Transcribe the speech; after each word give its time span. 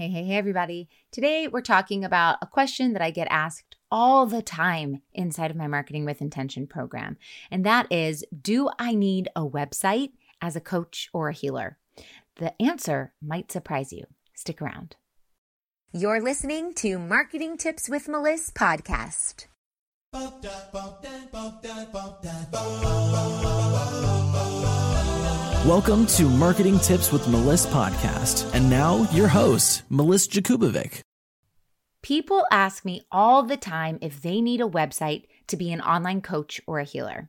Hey, 0.00 0.08
hey, 0.08 0.24
hey, 0.24 0.36
everybody. 0.36 0.88
Today 1.12 1.46
we're 1.46 1.60
talking 1.60 2.06
about 2.06 2.38
a 2.40 2.46
question 2.46 2.94
that 2.94 3.02
I 3.02 3.10
get 3.10 3.28
asked 3.28 3.76
all 3.90 4.24
the 4.24 4.40
time 4.40 5.02
inside 5.12 5.50
of 5.50 5.58
my 5.58 5.66
Marketing 5.66 6.06
with 6.06 6.22
Intention 6.22 6.66
program. 6.66 7.18
And 7.50 7.66
that 7.66 7.86
is 7.92 8.24
Do 8.40 8.70
I 8.78 8.94
need 8.94 9.28
a 9.36 9.46
website 9.46 10.12
as 10.40 10.56
a 10.56 10.60
coach 10.60 11.10
or 11.12 11.28
a 11.28 11.34
healer? 11.34 11.76
The 12.36 12.54
answer 12.62 13.12
might 13.20 13.52
surprise 13.52 13.92
you. 13.92 14.06
Stick 14.34 14.62
around. 14.62 14.96
You're 15.92 16.22
listening 16.22 16.72
to 16.76 16.98
Marketing 16.98 17.58
Tips 17.58 17.86
with 17.90 18.08
Melissa 18.08 18.52
podcast. 18.54 19.48
Welcome 25.66 26.06
to 26.06 26.24
Marketing 26.24 26.78
Tips 26.78 27.12
with 27.12 27.28
Melissa 27.28 27.68
podcast. 27.68 28.50
And 28.54 28.70
now 28.70 29.06
your 29.12 29.28
host, 29.28 29.82
Melissa 29.90 30.30
Jakubovic. 30.30 31.00
People 32.00 32.46
ask 32.50 32.82
me 32.82 33.02
all 33.12 33.42
the 33.42 33.58
time 33.58 33.98
if 34.00 34.22
they 34.22 34.40
need 34.40 34.62
a 34.62 34.66
website 34.66 35.26
to 35.48 35.58
be 35.58 35.70
an 35.70 35.82
online 35.82 36.22
coach 36.22 36.62
or 36.66 36.78
a 36.78 36.84
healer. 36.84 37.28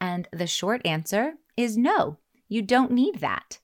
And 0.00 0.26
the 0.32 0.48
short 0.48 0.84
answer 0.84 1.34
is 1.56 1.76
no, 1.76 2.18
you 2.48 2.62
don't 2.62 2.90
need 2.90 3.20
that. 3.20 3.60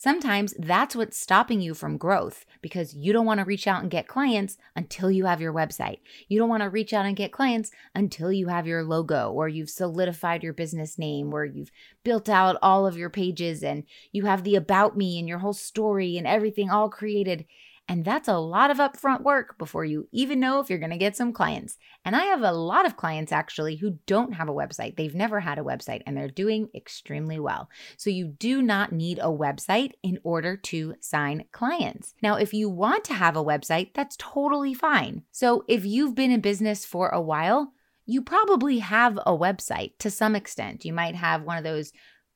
Sometimes 0.00 0.54
that's 0.56 0.94
what's 0.94 1.18
stopping 1.18 1.60
you 1.60 1.74
from 1.74 1.96
growth 1.96 2.46
because 2.62 2.94
you 2.94 3.12
don't 3.12 3.26
want 3.26 3.40
to 3.40 3.44
reach 3.44 3.66
out 3.66 3.82
and 3.82 3.90
get 3.90 4.06
clients 4.06 4.56
until 4.76 5.10
you 5.10 5.24
have 5.24 5.40
your 5.40 5.52
website. 5.52 5.98
You 6.28 6.38
don't 6.38 6.48
want 6.48 6.62
to 6.62 6.70
reach 6.70 6.92
out 6.92 7.04
and 7.04 7.16
get 7.16 7.32
clients 7.32 7.72
until 7.96 8.30
you 8.30 8.46
have 8.46 8.64
your 8.64 8.84
logo 8.84 9.32
or 9.32 9.48
you've 9.48 9.70
solidified 9.70 10.44
your 10.44 10.52
business 10.52 11.00
name 11.00 11.34
or 11.34 11.44
you've 11.44 11.72
built 12.04 12.28
out 12.28 12.56
all 12.62 12.86
of 12.86 12.96
your 12.96 13.10
pages 13.10 13.64
and 13.64 13.82
you 14.12 14.24
have 14.24 14.44
the 14.44 14.54
about 14.54 14.96
me 14.96 15.18
and 15.18 15.26
your 15.26 15.40
whole 15.40 15.52
story 15.52 16.16
and 16.16 16.28
everything 16.28 16.70
all 16.70 16.88
created. 16.88 17.44
And 17.88 18.04
that's 18.04 18.28
a 18.28 18.36
lot 18.36 18.70
of 18.70 18.76
upfront 18.76 19.22
work 19.22 19.56
before 19.56 19.84
you 19.84 20.08
even 20.12 20.40
know 20.40 20.60
if 20.60 20.68
you're 20.68 20.78
going 20.78 20.90
to 20.90 20.98
get 20.98 21.16
some 21.16 21.32
clients. 21.32 21.78
And 22.04 22.14
I 22.14 22.24
have 22.24 22.42
a 22.42 22.52
lot 22.52 22.84
of 22.84 22.98
clients 22.98 23.32
actually 23.32 23.76
who 23.76 23.98
don't 24.06 24.34
have 24.34 24.48
a 24.50 24.54
website. 24.54 24.96
They've 24.96 25.14
never 25.14 25.40
had 25.40 25.58
a 25.58 25.62
website 25.62 26.02
and 26.06 26.14
they're 26.14 26.28
doing 26.28 26.68
extremely 26.74 27.40
well. 27.40 27.70
So 27.96 28.10
you 28.10 28.28
do 28.28 28.60
not 28.60 28.92
need 28.92 29.18
a 29.18 29.32
website 29.32 29.92
in 30.02 30.18
order 30.22 30.56
to 30.56 30.94
sign 31.00 31.44
clients. 31.50 32.14
Now, 32.22 32.36
if 32.36 32.52
you 32.52 32.68
want 32.68 33.04
to 33.04 33.14
have 33.14 33.36
a 33.36 33.44
website, 33.44 33.94
that's 33.94 34.16
totally 34.18 34.74
fine. 34.74 35.22
So 35.32 35.64
if 35.66 35.86
you've 35.86 36.14
been 36.14 36.30
in 36.30 36.42
business 36.42 36.84
for 36.84 37.08
a 37.08 37.22
while, 37.22 37.72
you 38.04 38.20
probably 38.20 38.80
have 38.80 39.18
a 39.18 39.36
website 39.36 39.92
to 40.00 40.10
some 40.10 40.36
extent. 40.36 40.84
You 40.84 40.92
might 40.92 41.14
have 41.14 41.42
one 41.42 41.56
of 41.56 41.64
those 41.64 41.92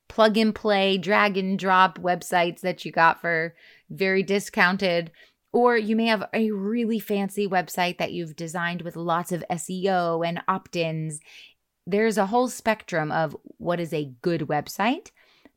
plug 0.07 0.37
and 0.37 0.53
play, 0.53 0.97
drag 0.97 1.37
and 1.37 1.57
drop 1.57 1.97
websites 1.99 2.61
that 2.61 2.85
you 2.85 2.91
got 2.91 3.21
for 3.21 3.55
very 3.89 4.21
discounted 4.21 5.11
or 5.53 5.77
you 5.77 5.95
may 5.95 6.07
have 6.07 6.27
a 6.33 6.51
really 6.51 6.99
fancy 6.99 7.47
website 7.47 7.99
that 7.99 8.11
you've 8.11 8.35
designed 8.35 8.81
with 8.81 8.95
lots 8.95 9.31
of 9.31 9.45
SEO 9.51 10.27
and 10.27 10.41
opt 10.47 10.75
ins. 10.75 11.19
There's 11.85 12.17
a 12.17 12.25
whole 12.25 12.49
spectrum 12.49 13.11
of 13.11 13.37
what 13.57 13.79
is 13.79 13.93
a 13.93 14.11
good 14.21 14.41
website, 14.41 15.11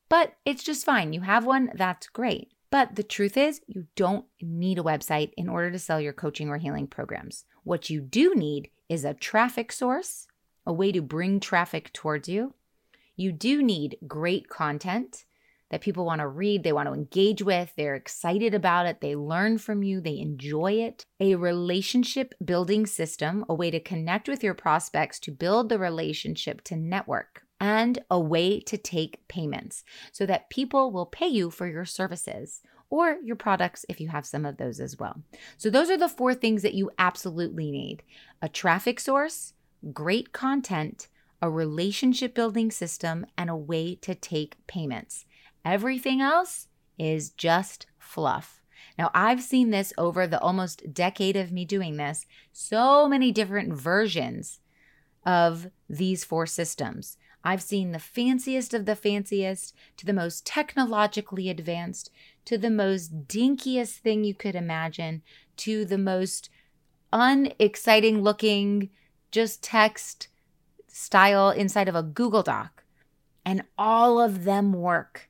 but 0.09 0.35
it's 0.45 0.63
just 0.63 0.85
fine. 0.85 1.15
You 1.15 1.23
have 1.23 1.47
one, 1.47 1.71
that's 1.75 2.09
great. 2.09 2.53
But 2.71 2.97
the 2.97 3.03
truth 3.03 3.37
is, 3.37 3.61
you 3.67 3.87
don't 3.97 4.27
need 4.43 4.79
a 4.79 4.83
website 4.83 5.33
in 5.37 5.49
order 5.49 5.71
to 5.71 5.79
sell 5.79 6.01
your 6.01 6.13
coaching 6.13 6.51
or 6.51 6.59
healing 6.59 6.89
programs. 6.89 7.47
What 7.65 7.89
you 7.89 8.01
do 8.01 8.35
need 8.35 8.71
is 8.89 9.05
a 9.05 9.15
traffic 9.15 9.73
source, 9.73 10.27
a 10.67 10.73
way 10.73 10.93
to 10.93 11.01
bring 11.01 11.41
traffic 11.41 11.93
towards 11.93 12.29
you. 12.29 12.55
You 13.17 13.33
do 13.33 13.63
need 13.63 13.97
great 14.07 14.49
content 14.49 15.25
that 15.71 15.81
people 15.81 16.05
want 16.05 16.21
to 16.21 16.29
read, 16.29 16.63
they 16.63 16.73
want 16.73 16.89
to 16.89 16.95
engage 16.95 17.43
with, 17.43 17.73
they're 17.77 17.95
excited 17.95 18.55
about 18.55 18.87
it, 18.87 19.01
they 19.01 19.17
learn 19.17 19.59
from 19.59 19.83
you, 19.83 20.01
they 20.01 20.19
enjoy 20.19 20.73
it. 20.73 21.05
A 21.21 21.35
relationship 21.35 22.35
building 22.45 22.87
system, 22.87 23.45
a 23.49 23.55
way 23.55 23.71
to 23.71 23.81
connect 23.81 24.29
with 24.29 24.45
your 24.45 24.55
prospects 24.55 25.19
to 25.21 25.31
build 25.31 25.69
the 25.69 25.79
relationship 25.79 26.63
to 26.65 26.77
network, 26.77 27.43
and 27.61 27.99
a 28.11 28.21
way 28.21 28.61
to 28.61 28.77
take 28.77 29.27
payments 29.29 29.83
so 30.13 30.27
that 30.27 30.51
people 30.51 30.93
will 30.93 31.07
pay 31.07 31.29
you 31.29 31.51
for 31.51 31.67
your 31.67 31.85
services 31.85 32.61
or 32.91 33.17
your 33.25 33.37
products 33.37 33.85
if 33.89 34.01
you 34.01 34.09
have 34.09 34.27
some 34.27 34.45
of 34.45 34.59
those 34.59 34.79
as 34.79 34.99
well. 34.99 35.23
So, 35.57 35.71
those 35.71 35.91
are 35.91 35.97
the 35.97 36.09
four 36.09 36.35
things 36.35 36.63
that 36.63 36.75
you 36.75 36.91
absolutely 36.99 37.71
need 37.71 38.03
a 38.43 38.49
traffic 38.49 39.01
source, 39.01 39.55
great 39.93 40.33
content, 40.33 41.09
a 41.43 41.51
relationship 41.51 42.35
building 42.35 42.71
system, 42.71 43.27
and 43.37 43.51
a 43.51 43.57
way 43.57 43.95
to 43.97 44.15
take 44.15 44.57
payments. 44.67 45.26
Everything 45.67 46.21
else 46.21 46.69
is 46.97 47.31
just 47.31 47.87
fluff. 47.99 48.63
Now, 48.97 49.11
I've 49.13 49.43
seen 49.43 49.71
this 49.71 49.93
over 49.99 50.25
the 50.25 50.39
almost 50.39 50.95
decade 50.95 51.35
of 51.35 51.51
me 51.51 51.65
doing 51.65 51.97
this, 51.97 52.25
so 52.53 53.09
many 53.09 53.33
different 53.33 53.75
versions 53.75 54.61
of 55.25 55.67
these 55.91 56.23
four 56.25 56.47
systems. 56.47 57.19
I've 57.43 57.63
seen 57.63 57.91
the 57.91 57.99
fanciest 57.99 58.75
of 58.75 58.87
the 58.87 58.95
fanciest 58.95 59.75
to 59.97 60.07
the 60.07 60.13
most 60.13 60.47
technologically 60.47 61.51
advanced 61.51 62.13
to 62.45 62.57
the 62.57 62.71
most 62.71 63.27
dinkiest 63.27 63.99
thing 63.99 64.23
you 64.23 64.35
could 64.35 64.55
imagine 64.55 65.23
to 65.57 65.85
the 65.85 65.99
most 65.99 66.49
unexciting 67.13 68.23
looking, 68.23 68.91
just 69.33 69.65
text 69.65 70.29
style 70.87 71.51
inside 71.51 71.89
of 71.89 71.97
a 71.97 72.05
Google 72.05 72.45
Doc. 72.45 72.85
And 73.45 73.65
all 73.77 74.21
of 74.21 74.45
them 74.45 74.73
work. 74.73 75.29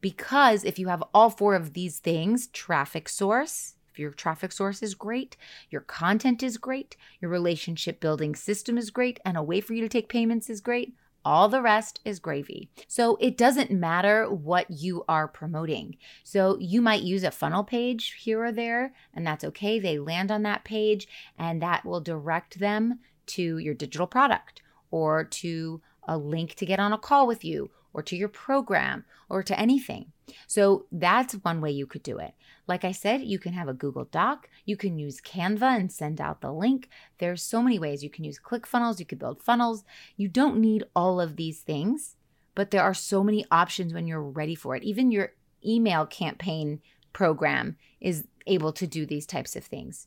Because 0.00 0.64
if 0.64 0.78
you 0.78 0.88
have 0.88 1.02
all 1.14 1.30
four 1.30 1.54
of 1.54 1.72
these 1.72 1.98
things 1.98 2.48
traffic 2.48 3.08
source, 3.08 3.74
if 3.90 3.98
your 3.98 4.10
traffic 4.10 4.52
source 4.52 4.82
is 4.82 4.94
great, 4.94 5.36
your 5.70 5.80
content 5.80 6.42
is 6.42 6.58
great, 6.58 6.96
your 7.20 7.30
relationship 7.30 7.98
building 7.98 8.34
system 8.34 8.76
is 8.76 8.90
great, 8.90 9.18
and 9.24 9.36
a 9.36 9.42
way 9.42 9.60
for 9.60 9.72
you 9.72 9.80
to 9.80 9.88
take 9.88 10.08
payments 10.08 10.50
is 10.50 10.60
great, 10.60 10.94
all 11.24 11.48
the 11.48 11.62
rest 11.62 11.98
is 12.04 12.20
gravy. 12.20 12.68
So 12.86 13.16
it 13.20 13.36
doesn't 13.36 13.70
matter 13.70 14.30
what 14.30 14.70
you 14.70 15.04
are 15.08 15.26
promoting. 15.26 15.96
So 16.22 16.56
you 16.60 16.80
might 16.80 17.02
use 17.02 17.24
a 17.24 17.30
funnel 17.30 17.64
page 17.64 18.16
here 18.20 18.44
or 18.44 18.52
there, 18.52 18.92
and 19.12 19.26
that's 19.26 19.44
okay. 19.44 19.80
They 19.80 19.98
land 19.98 20.30
on 20.30 20.42
that 20.42 20.64
page, 20.64 21.08
and 21.36 21.60
that 21.62 21.84
will 21.84 22.00
direct 22.00 22.60
them 22.60 23.00
to 23.28 23.58
your 23.58 23.74
digital 23.74 24.06
product 24.06 24.62
or 24.90 25.24
to 25.24 25.80
a 26.06 26.16
link 26.16 26.54
to 26.54 26.66
get 26.66 26.78
on 26.78 26.92
a 26.92 26.98
call 26.98 27.26
with 27.26 27.44
you 27.44 27.70
or 27.96 28.02
to 28.02 28.14
your 28.14 28.28
program 28.28 29.06
or 29.30 29.42
to 29.42 29.58
anything. 29.58 30.12
So 30.46 30.84
that's 30.92 31.32
one 31.36 31.62
way 31.62 31.70
you 31.70 31.86
could 31.86 32.02
do 32.02 32.18
it. 32.18 32.34
Like 32.68 32.84
I 32.84 32.92
said, 32.92 33.22
you 33.22 33.38
can 33.38 33.54
have 33.54 33.68
a 33.68 33.72
Google 33.72 34.04
Doc, 34.04 34.50
you 34.66 34.76
can 34.76 34.98
use 34.98 35.22
Canva 35.22 35.80
and 35.80 35.90
send 35.90 36.20
out 36.20 36.42
the 36.42 36.52
link. 36.52 36.90
There's 37.18 37.42
so 37.42 37.62
many 37.62 37.78
ways. 37.78 38.04
You 38.04 38.10
can 38.10 38.24
use 38.24 38.38
ClickFunnels, 38.38 38.98
you 38.98 39.06
could 39.06 39.18
build 39.18 39.42
funnels. 39.42 39.82
You 40.16 40.28
don't 40.28 40.58
need 40.58 40.84
all 40.94 41.22
of 41.22 41.36
these 41.36 41.60
things, 41.60 42.16
but 42.54 42.70
there 42.70 42.82
are 42.82 42.92
so 42.92 43.24
many 43.24 43.46
options 43.50 43.94
when 43.94 44.06
you're 44.06 44.22
ready 44.22 44.54
for 44.54 44.76
it. 44.76 44.82
Even 44.82 45.10
your 45.10 45.32
email 45.64 46.04
campaign 46.04 46.82
program 47.14 47.76
is 47.98 48.24
able 48.46 48.74
to 48.74 48.86
do 48.86 49.06
these 49.06 49.24
types 49.24 49.56
of 49.56 49.64
things. 49.64 50.06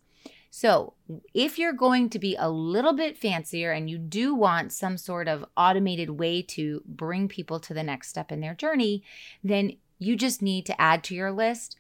So, 0.52 0.94
if 1.34 1.60
you're 1.60 1.74
going 1.74 2.10
to 2.10 2.20
be 2.20 2.36
a 2.38 2.50
little 2.50 2.94
bit 2.94 3.18
fancier 3.18 3.72
and 3.72 3.90
you 3.90 3.98
do 3.98 4.34
want 4.34 4.74
some 4.74 4.98
sort 4.98 5.28
of 5.28 5.46
automated 5.56 6.10
way 6.12 6.42
to 6.44 6.82
bring 6.86 7.28
people 7.28 7.60
to 7.62 7.74
the 7.74 7.84
next 7.84 8.10
step 8.10 8.32
in 8.32 8.42
their 8.42 8.56
journey, 8.56 9.04
then 9.44 9.74
you 10.00 10.16
just 10.16 10.42
need 10.42 10.66
to 10.66 10.82
add 10.82 11.04
to 11.04 11.16
your 11.16 11.32
list 11.32 11.78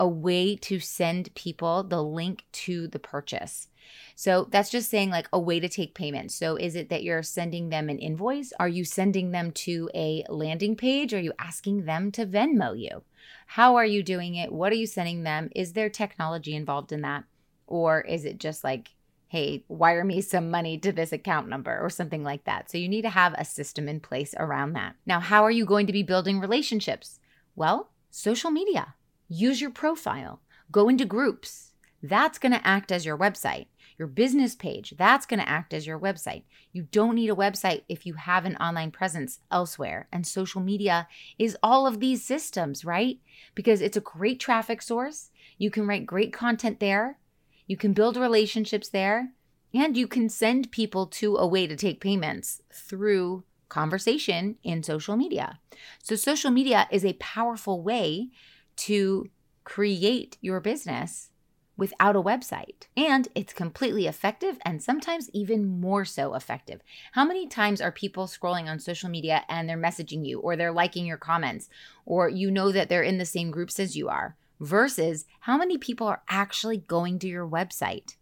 a 0.00 0.08
way 0.08 0.56
to 0.56 0.78
send 0.78 1.34
people 1.34 1.82
the 1.82 2.02
link 2.02 2.44
to 2.52 2.86
the 2.88 2.98
purchase. 2.98 3.68
So 4.14 4.46
that's 4.50 4.70
just 4.70 4.90
saying 4.90 5.10
like 5.10 5.28
a 5.32 5.40
way 5.40 5.60
to 5.60 5.68
take 5.68 5.94
payment. 5.94 6.30
So 6.30 6.56
is 6.56 6.76
it 6.76 6.88
that 6.90 7.02
you're 7.02 7.22
sending 7.22 7.68
them 7.68 7.88
an 7.88 7.98
invoice? 7.98 8.52
Are 8.60 8.68
you 8.68 8.84
sending 8.84 9.32
them 9.32 9.50
to 9.52 9.90
a 9.94 10.24
landing 10.28 10.76
page? 10.76 11.12
Are 11.14 11.20
you 11.20 11.32
asking 11.38 11.84
them 11.84 12.12
to 12.12 12.26
Venmo 12.26 12.78
you? 12.78 13.02
How 13.48 13.76
are 13.76 13.86
you 13.86 14.02
doing 14.02 14.36
it? 14.36 14.52
What 14.52 14.72
are 14.72 14.76
you 14.76 14.86
sending 14.86 15.24
them? 15.24 15.50
Is 15.54 15.72
there 15.72 15.90
technology 15.90 16.54
involved 16.54 16.92
in 16.92 17.02
that? 17.02 17.24
Or 17.68 18.00
is 18.00 18.24
it 18.24 18.38
just 18.38 18.64
like, 18.64 18.90
hey, 19.28 19.62
wire 19.68 20.04
me 20.04 20.20
some 20.20 20.50
money 20.50 20.78
to 20.78 20.90
this 20.90 21.12
account 21.12 21.48
number 21.48 21.78
or 21.78 21.90
something 21.90 22.24
like 22.24 22.44
that? 22.44 22.70
So 22.70 22.78
you 22.78 22.88
need 22.88 23.02
to 23.02 23.10
have 23.10 23.34
a 23.34 23.44
system 23.44 23.88
in 23.88 24.00
place 24.00 24.34
around 24.36 24.72
that. 24.72 24.96
Now, 25.06 25.20
how 25.20 25.44
are 25.44 25.50
you 25.50 25.64
going 25.64 25.86
to 25.86 25.92
be 25.92 26.02
building 26.02 26.40
relationships? 26.40 27.20
Well, 27.54 27.90
social 28.10 28.50
media. 28.50 28.94
Use 29.28 29.60
your 29.60 29.70
profile, 29.70 30.40
go 30.72 30.88
into 30.88 31.04
groups. 31.04 31.72
That's 32.02 32.38
going 32.38 32.52
to 32.52 32.66
act 32.66 32.90
as 32.90 33.04
your 33.04 33.18
website. 33.18 33.66
Your 33.98 34.08
business 34.08 34.54
page, 34.54 34.94
that's 34.96 35.26
going 35.26 35.40
to 35.40 35.48
act 35.48 35.74
as 35.74 35.84
your 35.84 35.98
website. 35.98 36.44
You 36.72 36.84
don't 36.92 37.16
need 37.16 37.30
a 37.30 37.34
website 37.34 37.82
if 37.88 38.06
you 38.06 38.14
have 38.14 38.44
an 38.44 38.54
online 38.56 38.92
presence 38.92 39.40
elsewhere. 39.50 40.06
And 40.12 40.24
social 40.24 40.60
media 40.60 41.08
is 41.36 41.58
all 41.64 41.84
of 41.84 41.98
these 41.98 42.24
systems, 42.24 42.84
right? 42.84 43.18
Because 43.56 43.80
it's 43.80 43.96
a 43.96 44.00
great 44.00 44.38
traffic 44.38 44.82
source. 44.82 45.30
You 45.58 45.72
can 45.72 45.84
write 45.84 46.06
great 46.06 46.32
content 46.32 46.78
there. 46.78 47.18
You 47.68 47.76
can 47.76 47.92
build 47.92 48.16
relationships 48.16 48.88
there 48.88 49.34
and 49.72 49.96
you 49.96 50.08
can 50.08 50.28
send 50.28 50.72
people 50.72 51.06
to 51.06 51.36
a 51.36 51.46
way 51.46 51.66
to 51.66 51.76
take 51.76 52.00
payments 52.00 52.62
through 52.72 53.44
conversation 53.68 54.56
in 54.64 54.82
social 54.82 55.16
media. 55.16 55.60
So, 56.02 56.16
social 56.16 56.50
media 56.50 56.88
is 56.90 57.04
a 57.04 57.12
powerful 57.14 57.82
way 57.82 58.30
to 58.76 59.28
create 59.64 60.38
your 60.40 60.60
business 60.60 61.28
without 61.76 62.16
a 62.16 62.22
website. 62.22 62.86
And 62.96 63.28
it's 63.34 63.52
completely 63.52 64.06
effective 64.06 64.58
and 64.62 64.82
sometimes 64.82 65.30
even 65.34 65.66
more 65.66 66.06
so 66.06 66.34
effective. 66.34 66.80
How 67.12 67.24
many 67.24 67.46
times 67.46 67.82
are 67.82 67.92
people 67.92 68.26
scrolling 68.26 68.66
on 68.66 68.80
social 68.80 69.10
media 69.10 69.44
and 69.48 69.68
they're 69.68 69.76
messaging 69.76 70.26
you 70.26 70.40
or 70.40 70.56
they're 70.56 70.72
liking 70.72 71.04
your 71.04 71.18
comments 71.18 71.68
or 72.06 72.30
you 72.30 72.50
know 72.50 72.72
that 72.72 72.88
they're 72.88 73.02
in 73.02 73.18
the 73.18 73.26
same 73.26 73.50
groups 73.50 73.78
as 73.78 73.94
you 73.94 74.08
are 74.08 74.36
versus 74.60 75.24
how 75.40 75.56
many 75.56 75.78
people 75.78 76.06
are 76.06 76.22
actually 76.28 76.78
going 76.78 77.18
to 77.20 77.28
your 77.28 77.48
website? 77.48 78.16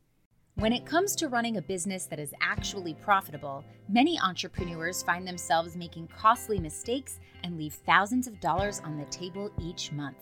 When 0.56 0.72
it 0.72 0.86
comes 0.86 1.14
to 1.16 1.28
running 1.28 1.58
a 1.58 1.62
business 1.62 2.06
that 2.06 2.18
is 2.18 2.32
actually 2.40 2.94
profitable, 2.94 3.62
many 3.90 4.18
entrepreneurs 4.18 5.02
find 5.02 5.28
themselves 5.28 5.76
making 5.76 6.08
costly 6.08 6.58
mistakes 6.58 7.20
and 7.44 7.58
leave 7.58 7.74
thousands 7.74 8.26
of 8.26 8.40
dollars 8.40 8.80
on 8.82 8.96
the 8.96 9.04
table 9.06 9.50
each 9.60 9.92
month. 9.92 10.16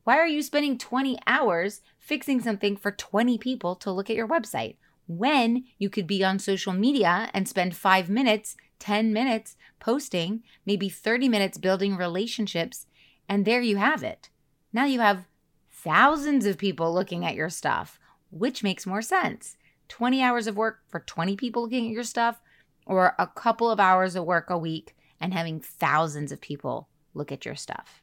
Why 0.05 0.17
are 0.17 0.27
you 0.27 0.41
spending 0.41 0.79
20 0.79 1.19
hours 1.27 1.83
fixing 1.99 2.41
something 2.41 2.79
for 2.79 2.93
20 2.93 3.37
people 3.37 3.77
to 3.77 3.93
look 3.93 4.09
at 4.09 4.17
your 4.17 4.29
website 4.29 4.77
when 5.06 5.65
you 5.79 5.91
could 5.91 6.06
be 6.06 6.25
on 6.25 6.39
social 6.39 6.73
media 6.73 7.31
and 7.35 7.49
spend 7.49 7.77
five 7.77 8.09
minutes, 8.09 8.56
10 8.79 9.12
minutes 9.12 9.56
posting, 9.81 10.43
maybe 10.65 10.89
30 10.89 11.29
minutes 11.29 11.59
building 11.59 11.97
relationships, 11.97 12.87
and 13.29 13.45
there 13.45 13.61
you 13.61 13.77
have 13.77 14.03
it. 14.03 14.31
Now 14.73 14.85
you 14.85 15.01
have 15.01 15.27
thousands 15.71 16.47
of 16.47 16.59
people 16.59 16.93
looking 16.93 17.25
at 17.25 17.35
your 17.35 17.51
stuff. 17.51 17.99
Which 18.31 18.62
makes 18.62 18.87
more 18.87 19.03
sense? 19.03 19.56
20 19.89 20.23
hours 20.23 20.47
of 20.47 20.56
work 20.56 20.81
for 20.89 21.01
20 21.01 21.37
people 21.37 21.62
looking 21.62 21.87
at 21.87 21.93
your 21.93 22.03
stuff, 22.03 22.41
or 22.87 23.15
a 23.19 23.27
couple 23.27 23.71
of 23.71 23.79
hours 23.79 24.17
of 24.17 24.25
work 24.25 24.51
a 24.51 24.59
week 24.59 24.97
and 25.21 25.33
having 25.33 25.61
thousands 25.61 26.33
of 26.33 26.41
people 26.41 26.89
look 27.12 27.31
at 27.31 27.45
your 27.45 27.55
stuff? 27.55 28.03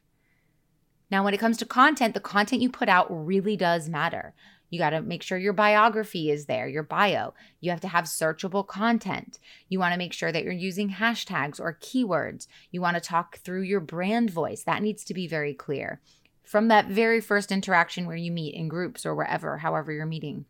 Now, 1.10 1.22
when 1.22 1.34
it 1.34 1.40
comes 1.40 1.58
to 1.58 1.66
content, 1.66 2.14
the 2.14 2.20
content 2.20 2.62
you 2.62 2.70
put 2.70 2.88
out 2.88 3.06
really 3.10 3.56
does 3.56 3.88
matter. 3.88 4.32
You 4.72 4.78
got 4.78 4.90
to 4.90 5.02
make 5.02 5.22
sure 5.22 5.36
your 5.36 5.52
biography 5.52 6.30
is 6.30 6.46
there, 6.46 6.66
your 6.66 6.82
bio. 6.82 7.34
You 7.60 7.70
have 7.70 7.82
to 7.82 7.88
have 7.88 8.06
searchable 8.06 8.66
content. 8.66 9.38
You 9.68 9.78
want 9.78 9.92
to 9.92 9.98
make 9.98 10.14
sure 10.14 10.32
that 10.32 10.44
you're 10.44 10.52
using 10.54 10.88
hashtags 10.88 11.60
or 11.60 11.78
keywords. 11.82 12.46
You 12.70 12.80
want 12.80 12.94
to 12.94 13.00
talk 13.02 13.36
through 13.40 13.64
your 13.64 13.80
brand 13.80 14.30
voice. 14.30 14.62
That 14.62 14.80
needs 14.80 15.04
to 15.04 15.12
be 15.12 15.28
very 15.28 15.52
clear 15.52 16.00
from 16.42 16.68
that 16.68 16.88
very 16.88 17.20
first 17.20 17.52
interaction 17.52 18.06
where 18.06 18.16
you 18.16 18.32
meet 18.32 18.54
in 18.54 18.68
groups 18.68 19.04
or 19.04 19.14
wherever, 19.14 19.58
however 19.58 19.92
you're 19.92 20.06
meeting. 20.06 20.46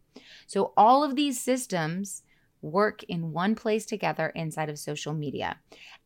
So, 0.46 0.72
all 0.76 1.02
of 1.02 1.16
these 1.16 1.40
systems 1.40 2.22
work 2.60 3.02
in 3.08 3.32
one 3.32 3.56
place 3.56 3.84
together 3.84 4.28
inside 4.36 4.68
of 4.68 4.78
social 4.78 5.14
media. 5.14 5.58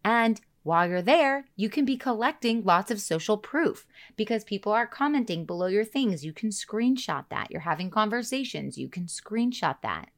And 0.06 0.40
while 0.66 0.88
you're 0.88 1.00
there, 1.00 1.46
you 1.54 1.70
can 1.70 1.84
be 1.84 1.96
collecting 1.96 2.64
lots 2.64 2.90
of 2.90 3.00
social 3.00 3.38
proof 3.38 3.86
because 4.16 4.42
people 4.42 4.72
are 4.72 4.84
commenting 4.84 5.46
below 5.46 5.68
your 5.68 5.84
things. 5.84 6.24
You 6.24 6.32
can 6.32 6.50
screenshot 6.50 7.24
that. 7.30 7.52
You're 7.52 7.60
having 7.60 7.88
conversations. 7.88 8.76
You 8.76 8.88
can 8.88 9.04
screenshot 9.04 9.76
that. 9.82 10.08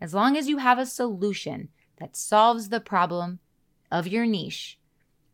As 0.00 0.14
long 0.14 0.36
as 0.36 0.48
you 0.48 0.58
have 0.58 0.78
a 0.78 0.86
solution 0.86 1.70
that 1.98 2.14
solves 2.14 2.68
the 2.68 2.78
problem 2.78 3.40
of 3.90 4.06
your 4.06 4.26
niche, 4.26 4.78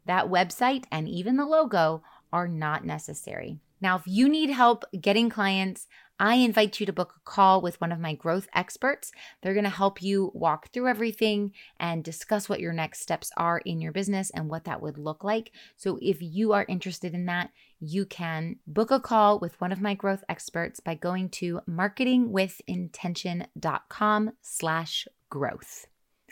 that 0.07 0.31
website 0.31 0.85
and 0.91 1.07
even 1.07 1.37
the 1.37 1.45
logo 1.45 2.03
are 2.33 2.49
not 2.49 2.83
necessary. 2.83 3.59
Now, 3.83 3.97
if 3.97 4.03
you 4.07 4.27
need 4.27 4.49
help 4.49 4.85
getting 4.99 5.29
clients, 5.29 5.87
I 6.21 6.35
invite 6.35 6.79
you 6.79 6.87
to 6.87 6.93
book 6.93 7.15
a 7.17 7.21
call 7.25 7.63
with 7.63 7.81
one 7.81 7.93
of 7.93 7.99
my 7.99 8.13
growth 8.13 8.47
experts. 8.55 9.11
They're 9.41 9.55
going 9.55 9.65
to 9.65 9.71
help 9.71 10.03
you 10.03 10.31
walk 10.35 10.71
through 10.71 10.89
everything 10.89 11.53
and 11.79 12.05
discuss 12.05 12.47
what 12.47 12.61
your 12.61 12.75
next 12.75 13.01
steps 13.01 13.31
are 13.39 13.61
in 13.61 13.81
your 13.81 13.91
business 13.91 14.29
and 14.29 14.51
what 14.51 14.65
that 14.65 14.83
would 14.83 14.99
look 14.99 15.25
like. 15.25 15.51
So 15.79 15.99
if 16.03 16.19
you 16.21 16.53
are 16.53 16.67
interested 16.69 17.15
in 17.15 17.25
that, 17.25 17.53
you 17.81 18.05
can 18.05 18.57
book 18.67 18.91
a 18.91 19.01
call 19.01 19.39
with 19.39 19.59
one 19.63 19.73
of 19.73 19.81
my 19.81 19.95
growth 19.95 20.23
experts 20.29 20.79
by 20.79 20.95
going 20.95 21.31
to 21.31 21.63
marketingwithintention.com 21.67 24.33
slash 24.43 25.09
growth. 25.31 25.87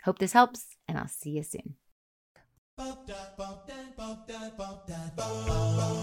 Hope 0.05 0.19
this 0.19 0.33
helps, 0.33 0.77
and 0.87 0.99
I'll 0.99 1.07
see 1.07 1.31
you 1.31 1.41
soon. 1.41 1.77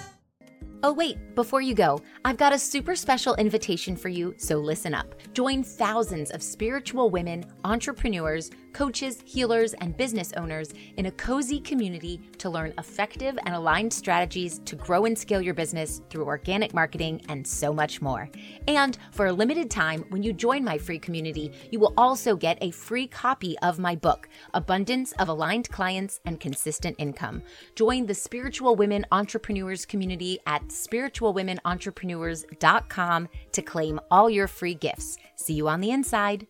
Oh, 0.88 0.94
wait, 0.94 1.18
before 1.34 1.62
you 1.62 1.74
go, 1.74 2.00
I've 2.26 2.38
got 2.38 2.54
a 2.54 2.60
super 2.60 2.96
special 2.96 3.34
invitation 3.38 3.96
for 3.96 4.10
you, 4.10 4.36
so 4.38 4.58
listen 4.58 4.94
up. 4.94 5.16
Join 5.34 5.64
thousands 5.64 6.30
of 6.30 6.44
spiritual 6.44 7.10
women, 7.10 7.44
entrepreneurs, 7.64 8.52
coaches, 8.72 9.24
healers, 9.26 9.74
and 9.76 9.96
business 9.98 10.34
owners 10.34 10.74
in 10.98 11.06
a 11.06 11.12
cozy 11.12 11.62
community 11.62 12.20
to 12.38 12.50
learn 12.50 12.74
effective 12.78 13.40
and 13.46 13.56
aligned 13.56 13.92
strategies 13.92 14.60
to 14.60 14.76
grow 14.76 15.06
and 15.06 15.18
scale 15.18 15.42
your 15.42 15.54
business 15.54 16.02
through 16.10 16.26
organic 16.26 16.74
marketing 16.74 17.22
and 17.30 17.48
so 17.48 17.74
much 17.74 18.02
more. 18.02 18.30
And 18.68 18.98
for 19.12 19.28
a 19.28 19.34
limited 19.34 19.72
time, 19.72 20.04
when 20.10 20.24
you 20.24 20.34
join 20.34 20.64
my 20.64 20.78
free 20.78 21.00
community, 21.00 21.54
you 21.72 21.80
will 21.80 21.94
also 21.98 22.36
get 22.36 22.58
a 22.62 22.72
free 22.72 23.08
copy 23.08 23.58
of 23.60 23.80
my 23.80 23.96
book, 23.96 24.28
Abundance 24.54 25.14
of 25.14 25.30
Aligned 25.30 25.70
Clients 25.70 26.20
and 26.26 26.40
Consistent 26.40 26.98
Income. 27.00 27.42
Join 27.76 28.06
the 28.06 28.14
Spiritual 28.14 28.76
Women 28.76 29.06
Entrepreneurs 29.12 29.86
community 29.86 30.38
at 30.46 30.70
spiritualwomenentrepreneurs.com 30.76 33.30
to 33.52 33.62
claim 33.62 34.00
all 34.12 34.30
your 34.30 34.48
free 34.48 34.76
gifts. 34.76 35.18
See 35.36 35.54
you 35.54 35.68
on 35.68 35.82
the 35.82 35.92
inside. 35.92 36.48